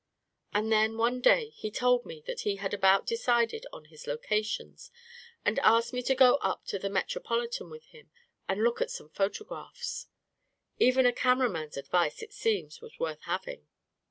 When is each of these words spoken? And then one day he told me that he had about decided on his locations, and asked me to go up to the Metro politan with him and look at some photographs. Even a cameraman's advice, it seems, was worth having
And 0.51 0.71
then 0.71 0.97
one 0.97 1.21
day 1.21 1.49
he 1.49 1.69
told 1.69 2.07
me 2.07 2.23
that 2.25 2.39
he 2.39 2.55
had 2.55 2.73
about 2.73 3.05
decided 3.05 3.67
on 3.71 3.85
his 3.85 4.07
locations, 4.07 4.89
and 5.45 5.59
asked 5.59 5.93
me 5.93 6.01
to 6.01 6.15
go 6.15 6.37
up 6.37 6.65
to 6.69 6.79
the 6.79 6.89
Metro 6.89 7.21
politan 7.21 7.69
with 7.69 7.83
him 7.85 8.09
and 8.49 8.63
look 8.63 8.81
at 8.81 8.89
some 8.89 9.09
photographs. 9.09 10.07
Even 10.79 11.05
a 11.05 11.13
cameraman's 11.13 11.77
advice, 11.77 12.23
it 12.23 12.33
seems, 12.33 12.81
was 12.81 12.97
worth 12.99 13.21
having 13.25 13.67